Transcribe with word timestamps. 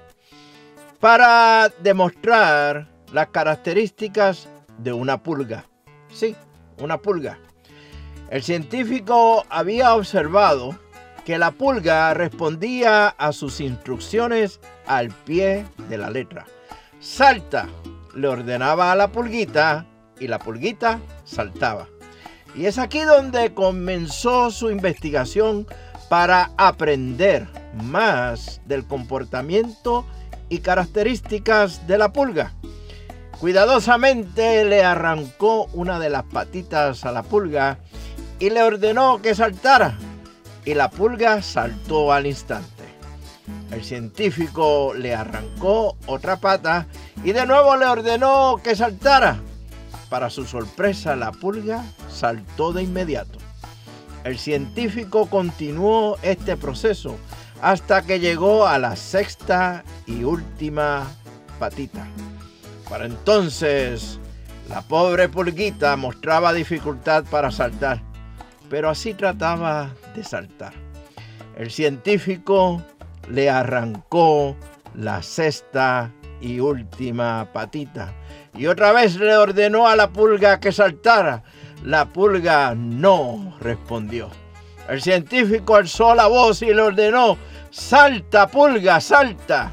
para 1.01 1.71
demostrar 1.83 2.94
las 3.15 3.29
características 3.29 4.49
de 4.79 4.93
una 4.93 5.23
pulga. 5.23 5.67
Sí, 6.13 6.35
una 6.81 6.99
pulga. 6.99 7.39
El 8.29 8.43
científico 8.43 9.47
había 9.51 9.95
observado 9.95 10.77
que 11.25 11.39
la 11.39 11.53
pulga 11.53 12.13
respondía 12.13 13.07
a 13.07 13.33
sus 13.33 13.61
instrucciones 13.61 14.59
al 14.89 15.11
pie 15.11 15.65
de 15.89 15.97
la 15.97 16.11
letra. 16.11 16.45
Salta, 16.99 17.69
le 18.17 18.27
ordenaba 18.27 18.91
a 18.91 18.97
la 18.97 19.13
pulguita 19.13 19.87
y 20.19 20.27
la 20.27 20.41
pulguita 20.41 20.99
saltaba. 21.25 21.87
Y 22.57 22.67
es 22.67 22.79
aquí 22.79 23.03
donde 23.03 23.55
comenzó 23.55 24.51
su 24.51 24.71
investigación 24.71 25.69
para 26.09 26.51
aprender 26.57 27.47
más 27.81 28.61
del 28.67 28.85
comportamiento 28.85 30.05
y 30.49 30.59
características 30.59 31.87
de 31.87 31.99
la 31.99 32.13
pulga. 32.13 32.53
Cuidadosamente 33.45 34.65
le 34.65 34.83
arrancó 34.85 35.67
una 35.75 35.99
de 35.99 36.09
las 36.09 36.23
patitas 36.23 37.05
a 37.05 37.13
la 37.13 37.23
pulga 37.23 37.77
y 38.39 38.49
le 38.49 38.63
ordenó 38.63 39.21
que 39.21 39.35
saltara. 39.35 39.99
Y 40.65 40.73
la 40.73 40.89
pulga 40.89 41.43
saltó 41.43 42.11
al 42.11 42.27
instante. 42.27 42.85
El 43.71 43.85
científico 43.85 44.95
le 44.95 45.15
arrancó 45.15 45.99
otra 46.07 46.37
pata 46.37 46.87
y 47.23 47.33
de 47.33 47.45
nuevo 47.45 47.77
le 47.77 47.85
ordenó 47.85 48.63
que 48.65 48.75
saltara. 48.75 49.43
Para 50.09 50.31
su 50.31 50.47
sorpresa, 50.47 51.15
la 51.15 51.31
pulga 51.31 51.85
saltó 52.09 52.73
de 52.73 52.85
inmediato. 52.85 53.39
El 54.25 54.39
científico 54.39 55.27
continuó 55.27 56.17
este 56.23 56.57
proceso 56.57 57.19
hasta 57.61 58.07
que 58.07 58.21
llegó 58.21 58.67
a 58.67 58.79
la 58.79 58.97
sexta 58.97 59.85
y 60.07 60.25
última 60.25 61.07
patita. 61.59 62.07
Para 62.95 63.07
entonces, 63.07 64.21
la 64.69 64.81
pobre 64.81 65.29
pulguita 65.29 65.97
mostraba 65.97 66.53
dificultad 66.53 67.25
para 67.29 67.51
saltar, 67.51 68.01
pero 68.71 68.89
así 68.89 69.15
trataba 69.15 69.91
de 70.15 70.23
saltar. 70.23 70.73
El 71.57 71.73
científico 71.73 72.81
le 73.29 73.51
arrancó 73.51 74.55
la 74.95 75.25
sexta 75.25 76.13
y 76.41 76.61
última 76.61 77.49
patita 77.53 78.15
y 78.57 78.69
otra 78.69 78.93
vez 78.93 79.17
le 79.17 79.37
ordenó 79.37 79.89
a 79.89 79.97
la 79.97 80.11
pulga 80.11 80.61
que 80.61 80.71
saltara. 80.71 81.43
La 81.83 82.05
pulga 82.05 82.77
no 82.77 83.57
respondió. 83.61 84.31
El 84.89 85.03
científico 85.03 85.75
alzó 85.75 86.15
la 86.15 86.29
voz 86.29 86.63
y 86.63 86.73
le 86.73 86.81
ordenó 86.81 87.39
Salta, 87.73 88.47
pulga, 88.47 89.01
salta. 89.01 89.73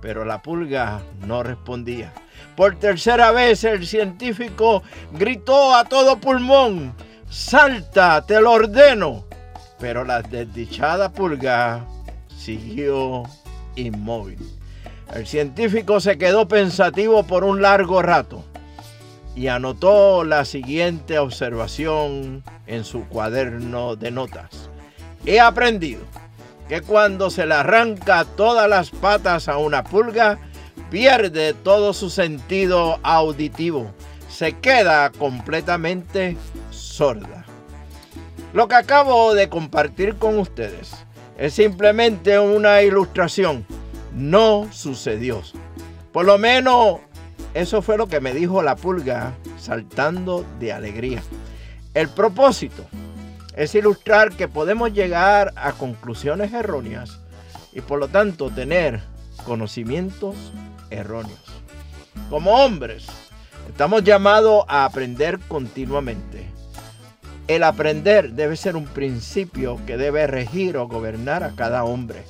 Pero 0.00 0.24
la 0.24 0.40
pulga 0.40 1.00
no 1.26 1.42
respondía. 1.42 2.12
Por 2.56 2.76
tercera 2.78 3.30
vez 3.30 3.64
el 3.64 3.86
científico 3.86 4.82
gritó 5.12 5.74
a 5.74 5.84
todo 5.84 6.18
pulmón, 6.18 6.94
Salta, 7.30 8.24
te 8.26 8.40
lo 8.40 8.52
ordeno. 8.52 9.24
Pero 9.78 10.04
la 10.04 10.20
desdichada 10.20 11.12
pulga 11.12 11.86
siguió 12.36 13.22
inmóvil. 13.76 14.38
El 15.14 15.26
científico 15.26 16.00
se 16.00 16.18
quedó 16.18 16.48
pensativo 16.48 17.22
por 17.22 17.44
un 17.44 17.62
largo 17.62 18.02
rato 18.02 18.44
y 19.34 19.46
anotó 19.46 20.24
la 20.24 20.44
siguiente 20.44 21.18
observación 21.18 22.42
en 22.66 22.84
su 22.84 23.06
cuaderno 23.06 23.96
de 23.96 24.10
notas. 24.10 24.68
He 25.24 25.40
aprendido 25.40 26.02
que 26.68 26.82
cuando 26.82 27.30
se 27.30 27.46
le 27.46 27.54
arranca 27.54 28.24
todas 28.24 28.68
las 28.68 28.90
patas 28.90 29.48
a 29.48 29.58
una 29.58 29.82
pulga, 29.84 30.38
pierde 30.90 31.54
todo 31.54 31.92
su 31.92 32.10
sentido 32.10 32.98
auditivo, 33.02 33.90
se 34.28 34.58
queda 34.58 35.10
completamente 35.10 36.36
sorda. 36.70 37.44
Lo 38.52 38.66
que 38.66 38.74
acabo 38.74 39.34
de 39.34 39.48
compartir 39.48 40.16
con 40.16 40.38
ustedes 40.38 40.92
es 41.38 41.54
simplemente 41.54 42.38
una 42.38 42.82
ilustración, 42.82 43.64
no 44.12 44.68
sucedió. 44.72 45.40
Por 46.12 46.26
lo 46.26 46.36
menos 46.36 46.98
eso 47.54 47.80
fue 47.82 47.96
lo 47.96 48.08
que 48.08 48.20
me 48.20 48.34
dijo 48.34 48.62
la 48.62 48.76
pulga 48.76 49.34
saltando 49.58 50.44
de 50.58 50.72
alegría. 50.72 51.22
El 51.94 52.08
propósito 52.08 52.84
es 53.56 53.74
ilustrar 53.74 54.32
que 54.32 54.48
podemos 54.48 54.92
llegar 54.92 55.52
a 55.56 55.72
conclusiones 55.72 56.52
erróneas 56.52 57.20
y 57.72 57.80
por 57.80 58.00
lo 58.00 58.08
tanto 58.08 58.50
tener 58.50 59.00
conocimientos 59.44 60.36
erróneos. 60.90 61.40
Como 62.28 62.52
hombres, 62.52 63.06
estamos 63.68 64.04
llamados 64.04 64.64
a 64.68 64.84
aprender 64.84 65.38
continuamente. 65.48 66.46
El 67.48 67.64
aprender 67.64 68.32
debe 68.32 68.56
ser 68.56 68.76
un 68.76 68.84
principio 68.84 69.80
que 69.86 69.96
debe 69.96 70.26
regir 70.26 70.76
o 70.76 70.86
gobernar 70.86 71.42
a 71.42 71.56
cada 71.56 71.84
hombre. 71.84 72.22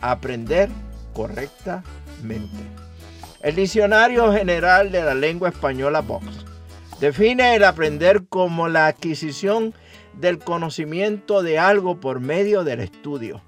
Aprender 0.00 0.70
correctamente. 1.12 2.62
El 3.42 3.56
Diccionario 3.56 4.32
General 4.32 4.90
de 4.90 5.02
la 5.02 5.14
Lengua 5.14 5.48
Española 5.48 6.00
Vox 6.00 6.26
define 7.00 7.56
el 7.56 7.64
aprender 7.64 8.26
como 8.28 8.68
la 8.68 8.86
adquisición 8.86 9.74
del 10.14 10.38
conocimiento 10.38 11.42
de 11.42 11.58
algo 11.58 11.98
por 11.98 12.20
medio 12.20 12.64
del 12.64 12.80
estudio, 12.80 13.42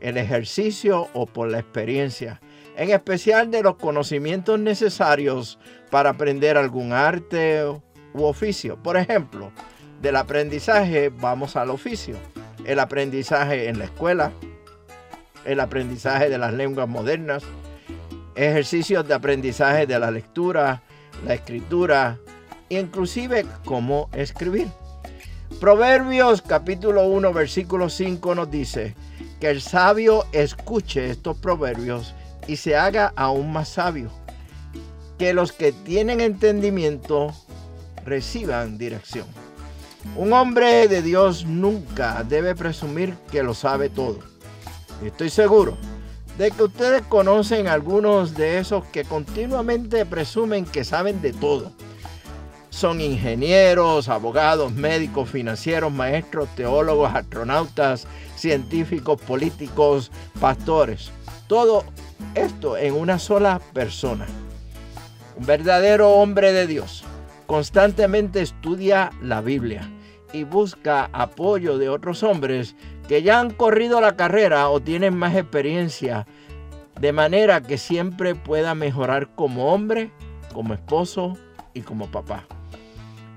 el 0.00 0.16
ejercicio 0.16 1.08
o 1.14 1.26
por 1.26 1.48
la 1.48 1.60
experiencia, 1.60 2.40
en 2.76 2.90
especial 2.90 3.50
de 3.50 3.62
los 3.62 3.76
conocimientos 3.76 4.60
necesarios 4.60 5.58
para 5.90 6.10
aprender 6.10 6.58
algún 6.58 6.92
arte 6.92 7.64
u 7.64 8.22
oficio. 8.22 8.76
Por 8.82 8.96
ejemplo, 8.96 9.50
del 10.00 10.16
aprendizaje 10.16 11.08
vamos 11.08 11.56
al 11.56 11.70
oficio, 11.70 12.16
el 12.64 12.78
aprendizaje 12.78 13.68
en 13.68 13.78
la 13.78 13.86
escuela, 13.86 14.30
el 15.44 15.60
aprendizaje 15.60 16.28
de 16.28 16.36
las 16.38 16.52
lenguas 16.52 16.88
modernas, 16.88 17.44
ejercicios 18.34 19.08
de 19.08 19.14
aprendizaje 19.14 19.86
de 19.86 19.98
la 19.98 20.10
lectura, 20.10 20.82
la 21.24 21.34
escritura, 21.34 22.18
inclusive 22.68 23.46
cómo 23.64 24.10
escribir. 24.12 24.68
Proverbios 25.60 26.42
capítulo 26.42 27.06
1 27.06 27.32
versículo 27.32 27.88
5 27.88 28.34
nos 28.34 28.50
dice 28.50 28.94
que 29.40 29.48
el 29.48 29.62
sabio 29.62 30.26
escuche 30.32 31.08
estos 31.08 31.38
proverbios 31.38 32.14
y 32.46 32.56
se 32.56 32.76
haga 32.76 33.12
aún 33.16 33.52
más 33.52 33.68
sabio. 33.68 34.10
Que 35.18 35.32
los 35.32 35.52
que 35.52 35.72
tienen 35.72 36.20
entendimiento 36.20 37.32
reciban 38.04 38.78
dirección. 38.78 39.26
Un 40.14 40.32
hombre 40.32 40.88
de 40.88 41.02
Dios 41.02 41.44
nunca 41.44 42.22
debe 42.22 42.54
presumir 42.54 43.14
que 43.30 43.42
lo 43.42 43.54
sabe 43.54 43.88
todo. 43.88 44.20
Estoy 45.04 45.30
seguro 45.30 45.76
de 46.38 46.50
que 46.50 46.64
ustedes 46.64 47.02
conocen 47.02 47.66
algunos 47.66 48.34
de 48.34 48.58
esos 48.58 48.84
que 48.86 49.04
continuamente 49.04 50.04
presumen 50.06 50.64
que 50.64 50.84
saben 50.84 51.20
de 51.22 51.32
todo. 51.32 51.72
Son 52.70 53.00
ingenieros, 53.00 54.10
abogados, 54.10 54.72
médicos, 54.72 55.30
financieros, 55.30 55.90
maestros, 55.90 56.48
teólogos, 56.54 57.14
astronautas, 57.14 58.06
científicos, 58.36 59.18
políticos, 59.22 60.10
pastores. 60.38 61.10
Todo 61.46 61.84
esto 62.34 62.76
en 62.76 62.94
una 62.94 63.18
sola 63.18 63.60
persona. 63.72 64.26
Un 65.36 65.46
verdadero 65.46 66.10
hombre 66.10 66.52
de 66.52 66.66
Dios 66.66 67.04
constantemente 67.46 68.40
estudia 68.40 69.10
la 69.22 69.40
Biblia 69.40 69.88
y 70.32 70.44
busca 70.44 71.08
apoyo 71.12 71.78
de 71.78 71.88
otros 71.88 72.22
hombres 72.22 72.74
que 73.08 73.22
ya 73.22 73.38
han 73.38 73.50
corrido 73.50 74.00
la 74.00 74.16
carrera 74.16 74.68
o 74.68 74.80
tienen 74.80 75.16
más 75.16 75.36
experiencia, 75.36 76.26
de 77.00 77.12
manera 77.12 77.60
que 77.60 77.78
siempre 77.78 78.34
pueda 78.34 78.74
mejorar 78.74 79.34
como 79.36 79.72
hombre, 79.72 80.10
como 80.52 80.74
esposo 80.74 81.38
y 81.74 81.82
como 81.82 82.10
papá. 82.10 82.44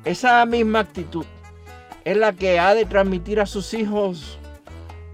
Esa 0.04 0.44
misma 0.46 0.80
actitud 0.80 1.26
es 2.06 2.18
la 2.18 2.34
que 2.34 2.58
ha 2.58 2.74
de 2.74 2.86
transmitir 2.86 3.40
a 3.40 3.46
sus 3.46 3.74
hijos 3.74 4.40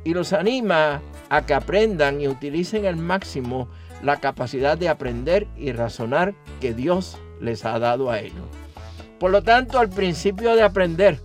y 0.04 0.14
los 0.14 0.32
anima 0.32 1.02
a 1.30 1.46
que 1.46 1.54
aprendan 1.54 2.22
y 2.22 2.28
utilicen 2.28 2.86
al 2.86 2.98
máximo 2.98 3.68
la 4.04 4.18
capacidad 4.18 4.78
de 4.78 4.90
aprender 4.90 5.48
y 5.58 5.72
razonar 5.72 6.36
que 6.62 6.74
Dios 6.74 7.18
les 7.42 7.66
ha 7.66 7.80
dado 7.80 8.12
a 8.12 8.20
ellos. 8.20 8.46
Por 9.20 9.32
lo 9.32 9.42
tanto, 9.42 9.80
al 9.80 9.90
principio 9.90 10.56
de 10.56 10.64
aprender 10.64 11.20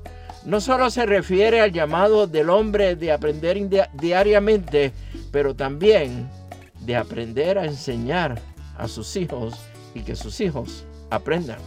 no 0.45 0.61
solo 0.61 0.89
se 0.91 1.05
refiere 1.05 1.61
al 1.61 1.73
llamado 1.73 2.27
del 2.27 2.49
hombre 2.49 2.97
de 2.97 3.13
aprender 3.13 3.59
diariamente, 3.93 4.93
pero 5.31 5.55
también 5.55 6.29
de 6.81 6.97
aprender 6.97 7.59
a 7.59 7.67
enseñar 7.67 8.41
a 8.79 8.89
sus 8.89 9.17
hijos 9.17 9.55
y 9.95 10.01
que 10.01 10.17
sus 10.17 10.41
hijos 10.41 10.85
aprendan. 11.11 11.59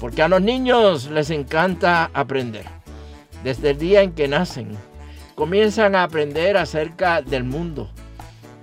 Porque 0.00 0.22
a 0.22 0.28
los 0.28 0.40
niños 0.40 1.10
les 1.10 1.30
encanta 1.30 2.10
aprender. 2.14 2.64
Desde 3.44 3.70
el 3.70 3.78
día 3.78 4.02
en 4.02 4.12
que 4.12 4.28
nacen, 4.28 4.68
comienzan 5.40 5.94
a 5.94 6.02
aprender 6.02 6.58
acerca 6.58 7.22
del 7.22 7.44
mundo. 7.44 7.88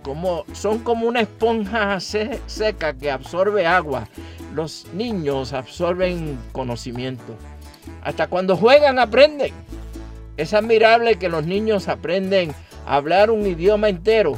Como, 0.04 0.46
son 0.54 0.78
como 0.78 1.08
una 1.08 1.22
esponja 1.22 2.00
seca 2.00 2.94
que 2.94 3.10
absorbe 3.10 3.66
agua. 3.66 4.08
Los 4.54 4.86
niños 4.94 5.54
absorben 5.54 6.38
conocimiento. 6.52 7.36
Hasta 8.04 8.28
cuando 8.28 8.56
juegan 8.56 9.00
aprenden. 9.00 9.56
Es 10.38 10.54
admirable 10.54 11.16
que 11.16 11.30
los 11.30 11.48
niños 11.48 11.88
aprenden 11.88 12.54
a 12.86 12.98
hablar 12.98 13.32
un 13.32 13.48
idioma 13.48 13.90
entero 13.90 14.38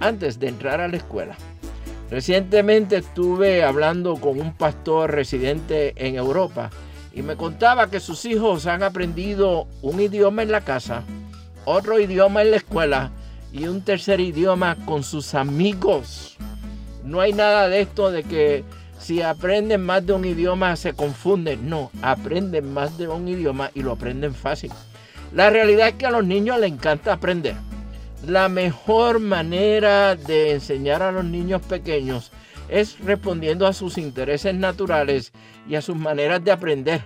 antes 0.00 0.40
de 0.40 0.48
entrar 0.48 0.80
a 0.80 0.88
la 0.88 0.96
escuela. 0.96 1.36
Recientemente 2.10 2.96
estuve 2.96 3.62
hablando 3.62 4.16
con 4.16 4.40
un 4.40 4.52
pastor 4.52 5.12
residente 5.12 5.92
en 5.94 6.16
Europa 6.16 6.70
y 7.12 7.22
me 7.22 7.36
contaba 7.36 7.88
que 7.88 8.00
sus 8.00 8.24
hijos 8.24 8.66
han 8.66 8.82
aprendido 8.82 9.68
un 9.80 10.00
idioma 10.00 10.42
en 10.42 10.50
la 10.50 10.62
casa, 10.62 11.04
otro 11.64 11.98
idioma 11.98 12.42
en 12.42 12.50
la 12.52 12.56
escuela 12.58 13.10
y 13.52 13.66
un 13.66 13.82
tercer 13.82 14.20
idioma 14.20 14.76
con 14.84 15.02
sus 15.02 15.34
amigos. 15.34 16.36
No 17.04 17.20
hay 17.20 17.32
nada 17.32 17.68
de 17.68 17.80
esto 17.80 18.10
de 18.10 18.22
que 18.22 18.64
si 18.98 19.22
aprenden 19.22 19.82
más 19.82 20.06
de 20.06 20.12
un 20.12 20.24
idioma 20.24 20.76
se 20.76 20.92
confunden. 20.92 21.68
No, 21.68 21.90
aprenden 22.02 22.72
más 22.72 22.98
de 22.98 23.08
un 23.08 23.26
idioma 23.28 23.70
y 23.74 23.82
lo 23.82 23.92
aprenden 23.92 24.34
fácil. 24.34 24.70
La 25.32 25.50
realidad 25.50 25.88
es 25.88 25.94
que 25.94 26.06
a 26.06 26.10
los 26.10 26.26
niños 26.26 26.58
les 26.60 26.70
encanta 26.70 27.14
aprender. 27.14 27.54
La 28.26 28.48
mejor 28.48 29.18
manera 29.18 30.14
de 30.14 30.52
enseñar 30.52 31.02
a 31.02 31.12
los 31.12 31.24
niños 31.24 31.62
pequeños 31.62 32.30
es 32.68 32.98
respondiendo 33.00 33.66
a 33.66 33.72
sus 33.72 33.96
intereses 33.96 34.54
naturales 34.54 35.32
y 35.66 35.74
a 35.74 35.82
sus 35.82 35.96
maneras 35.96 36.44
de 36.44 36.52
aprender. 36.52 37.02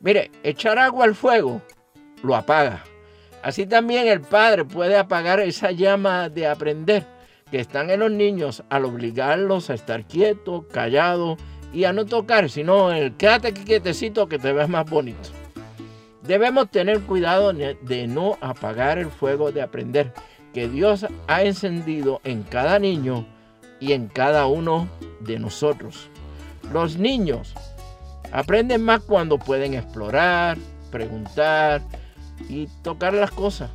Mire, 0.00 0.30
echar 0.42 0.78
agua 0.78 1.04
al 1.04 1.14
fuego 1.14 1.62
lo 2.22 2.34
apaga. 2.34 2.82
Así 3.42 3.66
también 3.66 4.06
el 4.06 4.20
padre 4.20 4.64
puede 4.64 4.96
apagar 4.96 5.40
esa 5.40 5.72
llama 5.72 6.28
de 6.28 6.46
aprender 6.46 7.04
que 7.50 7.60
están 7.60 7.90
en 7.90 8.00
los 8.00 8.10
niños 8.10 8.62
al 8.70 8.84
obligarlos 8.84 9.68
a 9.68 9.74
estar 9.74 10.06
quietos, 10.06 10.64
callados 10.72 11.38
y 11.72 11.84
a 11.84 11.92
no 11.92 12.06
tocar, 12.06 12.48
sino 12.48 12.92
el 12.92 13.16
quédate 13.16 13.52
quietecito 13.52 14.28
que 14.28 14.38
te 14.38 14.52
ves 14.52 14.68
más 14.68 14.88
bonito. 14.88 15.30
Debemos 16.22 16.70
tener 16.70 17.00
cuidado 17.00 17.52
de 17.52 18.06
no 18.06 18.38
apagar 18.40 18.98
el 18.98 19.10
fuego 19.10 19.50
de 19.50 19.60
aprender 19.60 20.12
que 20.54 20.68
Dios 20.68 21.06
ha 21.26 21.42
encendido 21.42 22.20
en 22.24 22.44
cada 22.44 22.78
niño 22.78 23.26
y 23.80 23.92
en 23.92 24.06
cada 24.06 24.46
uno 24.46 24.88
de 25.20 25.40
nosotros. 25.40 26.08
Los 26.72 26.96
niños 26.96 27.54
aprenden 28.30 28.84
más 28.84 29.00
cuando 29.00 29.38
pueden 29.38 29.74
explorar, 29.74 30.56
preguntar 30.92 31.82
y 32.48 32.68
tocar 32.82 33.14
las 33.14 33.30
cosas. 33.30 33.70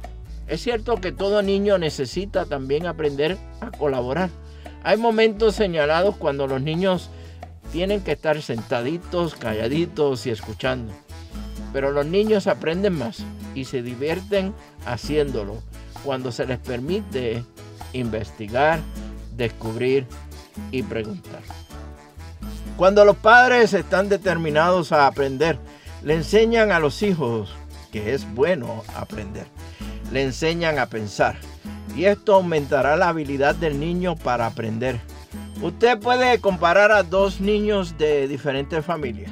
Es 0.48 0.62
cierto 0.62 0.96
que 1.02 1.12
todo 1.12 1.42
niño 1.42 1.78
necesita 1.78 2.46
también 2.46 2.86
aprender 2.86 3.38
a 3.60 3.72
colaborar. 3.72 4.30
Hay 4.84 4.98
momentos 4.98 5.56
señalados 5.56 6.16
cuando 6.16 6.48
los 6.48 6.62
niños 6.62 7.10
tienen 7.72 8.02
que 8.02 8.14
estar 8.14 8.42
sentaditos, 8.42 9.36
calladitos 9.36 10.26
y 10.26 10.30
escuchando. 10.30 10.94
Pero 11.74 11.92
los 11.92 12.06
niños 12.06 12.48
aprenden 12.48 12.98
más 12.98 13.24
y 13.56 13.66
se 13.66 13.82
divierten 13.82 14.54
haciéndolo 14.86 15.62
cuando 16.04 16.32
se 16.32 16.46
les 16.46 16.60
permite 16.60 17.44
investigar, 17.92 18.80
descubrir 19.36 20.06
y 20.72 20.84
preguntar. 20.84 21.42
Cuando 22.78 23.04
los 23.04 23.18
padres 23.18 23.74
están 23.74 24.08
determinados 24.08 24.92
a 24.92 25.08
aprender, 25.08 25.58
le 26.04 26.14
enseñan 26.14 26.72
a 26.72 26.80
los 26.80 27.04
hijos 27.04 27.50
que 27.92 28.14
es 28.14 28.32
bueno 28.34 28.84
aprender 28.96 29.48
le 30.12 30.24
enseñan 30.24 30.80
a 30.80 30.88
pensar. 30.88 31.36
Y 31.96 32.06
esto 32.06 32.36
aumentará 32.36 32.96
la 32.96 33.10
habilidad 33.10 33.56
del 33.56 33.80
niño 33.80 34.16
para 34.16 34.46
aprender. 34.46 35.00
Usted 35.62 36.00
puede 36.00 36.40
comparar 36.40 36.92
a 36.92 37.04
dos 37.04 37.42
niños 37.42 37.98
de 37.98 38.28
diferentes 38.28 38.86
familias. 38.86 39.32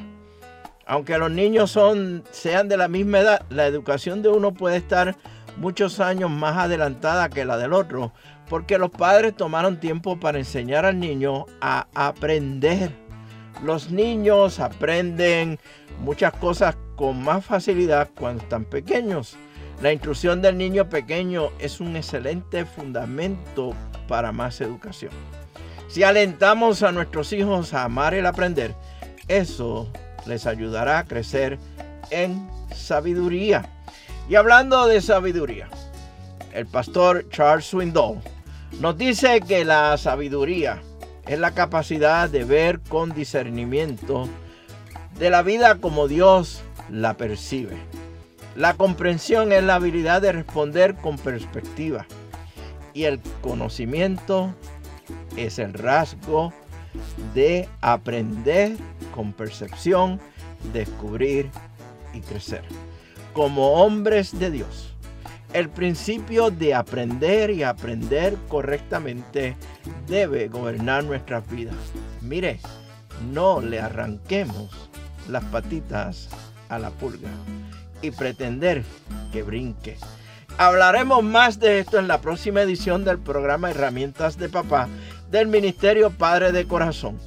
Aunque 0.87 1.17
los 1.17 1.31
niños 1.31 1.71
son, 1.71 2.23
sean 2.31 2.67
de 2.67 2.77
la 2.77 2.87
misma 2.87 3.19
edad, 3.19 3.45
la 3.49 3.65
educación 3.65 4.21
de 4.21 4.29
uno 4.29 4.53
puede 4.53 4.77
estar 4.77 5.15
muchos 5.57 5.99
años 5.99 6.29
más 6.29 6.57
adelantada 6.57 7.29
que 7.29 7.45
la 7.45 7.57
del 7.57 7.73
otro, 7.73 8.11
porque 8.49 8.77
los 8.77 8.91
padres 8.91 9.35
tomaron 9.35 9.79
tiempo 9.79 10.19
para 10.19 10.37
enseñar 10.37 10.85
al 10.85 10.99
niño 10.99 11.45
a 11.61 11.87
aprender. 11.95 12.91
Los 13.63 13.89
niños 13.89 14.59
aprenden 14.59 15.59
muchas 16.01 16.33
cosas 16.33 16.75
con 16.95 17.23
más 17.23 17.45
facilidad 17.45 18.09
cuando 18.17 18.43
están 18.43 18.65
pequeños. 18.65 19.37
La 19.81 19.91
instrucción 19.91 20.41
del 20.41 20.57
niño 20.57 20.89
pequeño 20.89 21.49
es 21.59 21.79
un 21.79 21.95
excelente 21.95 22.65
fundamento 22.65 23.73
para 24.07 24.31
más 24.31 24.61
educación. 24.61 25.11
Si 25.87 26.03
alentamos 26.03 26.83
a 26.83 26.91
nuestros 26.91 27.31
hijos 27.33 27.73
a 27.73 27.83
amar 27.83 28.13
el 28.13 28.25
aprender, 28.25 28.75
eso 29.27 29.89
les 30.25 30.45
ayudará 30.45 30.99
a 30.99 31.05
crecer 31.05 31.57
en 32.09 32.49
sabiduría. 32.73 33.69
Y 34.27 34.35
hablando 34.35 34.87
de 34.87 35.01
sabiduría, 35.01 35.69
el 36.53 36.65
pastor 36.65 37.27
Charles 37.29 37.65
Swindoll 37.65 38.19
nos 38.79 38.97
dice 38.97 39.41
que 39.41 39.63
la 39.63 39.97
sabiduría 39.97 40.81
es 41.27 41.39
la 41.39 41.51
capacidad 41.51 42.29
de 42.29 42.43
ver 42.43 42.79
con 42.79 43.13
discernimiento 43.13 44.27
de 45.17 45.29
la 45.29 45.41
vida 45.41 45.75
como 45.75 46.07
Dios 46.07 46.61
la 46.89 47.15
percibe. 47.15 47.77
La 48.55 48.75
comprensión 48.75 49.51
es 49.51 49.63
la 49.63 49.75
habilidad 49.75 50.21
de 50.21 50.31
responder 50.31 50.95
con 50.95 51.17
perspectiva. 51.17 52.05
Y 52.93 53.03
el 53.03 53.19
conocimiento 53.41 54.53
es 55.35 55.59
el 55.59 55.73
rasgo 55.73 56.53
de 57.33 57.67
aprender 57.81 58.77
con 59.13 59.33
percepción, 59.33 60.21
descubrir 60.71 61.49
y 62.13 62.21
crecer. 62.21 62.63
Como 63.33 63.73
hombres 63.83 64.39
de 64.39 64.51
Dios, 64.51 64.94
el 65.55 65.69
principio 65.69 66.51
de 66.51 66.73
aprender 66.73 67.49
y 67.49 67.63
aprender 67.63 68.35
correctamente 68.49 69.55
debe 70.05 70.49
gobernar 70.49 71.05
nuestras 71.05 71.49
vidas. 71.49 71.77
Mire, 72.21 72.59
no 73.31 73.61
le 73.61 73.79
arranquemos 73.79 74.89
las 75.29 75.45
patitas 75.45 76.27
a 76.67 76.77
la 76.77 76.89
pulga 76.89 77.29
y 78.01 78.11
pretender 78.11 78.83
que 79.31 79.43
brinque. 79.43 79.95
Hablaremos 80.57 81.23
más 81.23 81.57
de 81.57 81.79
esto 81.79 81.99
en 81.99 82.09
la 82.09 82.19
próxima 82.19 82.61
edición 82.61 83.05
del 83.05 83.19
programa 83.19 83.71
Herramientas 83.71 84.37
de 84.37 84.49
Papá 84.49 84.89
del 85.31 85.47
Ministerio 85.47 86.11
Padre 86.11 86.51
de 86.51 86.67
Corazón. 86.67 87.17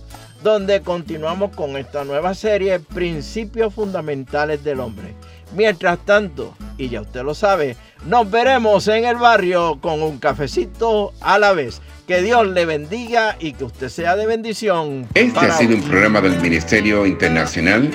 donde 0.42 0.82
continuamos 0.82 1.54
con 1.56 1.76
esta 1.76 2.04
nueva 2.04 2.32
serie 2.32 2.78
Principios 2.78 3.74
Fundamentales 3.74 4.62
del 4.62 4.78
Hombre. 4.78 5.14
Mientras 5.52 5.98
tanto, 6.04 6.54
y 6.76 6.88
ya 6.88 7.00
usted 7.00 7.24
lo 7.24 7.34
sabe, 7.34 7.76
nos 8.04 8.30
veremos 8.30 8.88
en 8.88 9.04
el 9.04 9.16
barrio 9.16 9.78
con 9.80 10.02
un 10.02 10.18
cafecito 10.18 11.12
a 11.20 11.38
la 11.38 11.52
vez. 11.52 11.80
Que 12.06 12.22
Dios 12.22 12.46
le 12.46 12.64
bendiga 12.64 13.36
y 13.38 13.52
que 13.52 13.64
usted 13.64 13.90
sea 13.90 14.16
de 14.16 14.26
bendición. 14.26 15.06
Este 15.12 15.40
ha 15.40 15.52
sido 15.52 15.76
un 15.76 15.82
programa 15.82 16.22
del 16.22 16.40
Ministerio 16.40 17.04
Internacional 17.04 17.90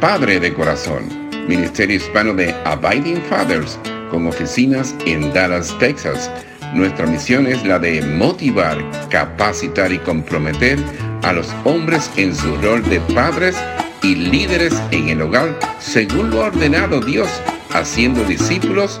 Padre 0.00 0.38
de 0.38 0.52
Corazón, 0.52 1.30
Ministerio 1.48 1.96
Hispano 1.96 2.34
de 2.34 2.52
Abiding 2.66 3.22
Fathers, 3.22 3.78
con 4.10 4.26
oficinas 4.26 4.94
en 5.06 5.32
Dallas, 5.32 5.74
Texas. 5.78 6.30
Nuestra 6.74 7.06
misión 7.06 7.46
es 7.46 7.64
la 7.64 7.78
de 7.78 8.02
motivar, 8.02 8.76
capacitar 9.08 9.92
y 9.92 9.98
comprometer 9.98 10.78
a 11.22 11.32
los 11.32 11.48
hombres 11.64 12.10
en 12.16 12.36
su 12.36 12.54
rol 12.56 12.82
de 12.90 13.00
padres 13.14 13.56
y 14.02 14.14
líderes 14.14 14.74
en 14.90 15.08
el 15.08 15.22
hogar, 15.22 15.58
según 15.78 16.30
lo 16.30 16.42
ha 16.42 16.48
ordenado 16.48 17.00
Dios, 17.00 17.30
haciendo 17.72 18.22
discípulos 18.24 19.00